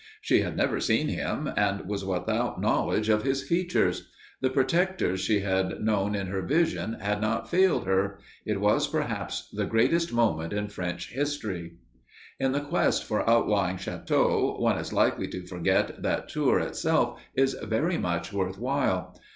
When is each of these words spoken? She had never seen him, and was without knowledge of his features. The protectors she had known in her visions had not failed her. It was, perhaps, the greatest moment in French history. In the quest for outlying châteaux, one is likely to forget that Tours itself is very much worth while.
She 0.19 0.41
had 0.41 0.57
never 0.57 0.79
seen 0.79 1.09
him, 1.09 1.47
and 1.55 1.85
was 1.87 2.03
without 2.03 2.59
knowledge 2.59 3.07
of 3.07 3.21
his 3.21 3.43
features. 3.43 4.09
The 4.41 4.49
protectors 4.49 5.19
she 5.21 5.41
had 5.41 5.79
known 5.81 6.15
in 6.15 6.25
her 6.25 6.41
visions 6.41 6.95
had 7.03 7.21
not 7.21 7.47
failed 7.51 7.85
her. 7.85 8.17
It 8.43 8.59
was, 8.59 8.87
perhaps, 8.87 9.47
the 9.53 9.67
greatest 9.67 10.11
moment 10.11 10.53
in 10.53 10.69
French 10.69 11.11
history. 11.13 11.73
In 12.39 12.51
the 12.51 12.61
quest 12.61 13.03
for 13.03 13.29
outlying 13.29 13.77
châteaux, 13.77 14.59
one 14.59 14.79
is 14.79 14.91
likely 14.91 15.27
to 15.27 15.45
forget 15.45 16.01
that 16.01 16.29
Tours 16.29 16.65
itself 16.65 17.21
is 17.35 17.53
very 17.61 17.99
much 17.99 18.33
worth 18.33 18.57
while. 18.57 19.15